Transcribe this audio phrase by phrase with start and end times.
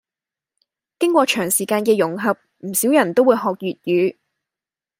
[0.97, 4.17] 經過長時間嘅融合，唔少人都會學粵語